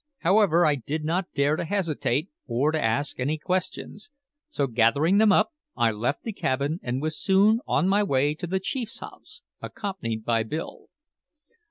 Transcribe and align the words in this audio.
However, 0.21 0.65
I 0.65 0.73
did 0.73 1.03
not 1.05 1.31
dare 1.35 1.55
to 1.55 1.63
hesitate, 1.63 2.29
or 2.47 2.71
to 2.71 2.81
ask 2.81 3.19
any 3.19 3.37
questions; 3.37 4.09
so 4.49 4.65
gathering 4.65 5.19
them 5.19 5.31
up, 5.31 5.51
I 5.77 5.91
left 5.91 6.23
the 6.23 6.33
cabin, 6.33 6.79
and 6.81 7.03
was 7.03 7.21
soon 7.21 7.59
on 7.67 7.87
my 7.87 8.01
way 8.01 8.33
to 8.33 8.47
the 8.47 8.59
chief's 8.59 8.97
house, 8.99 9.43
accompanied 9.61 10.25
by 10.25 10.41
Bill. 10.41 10.87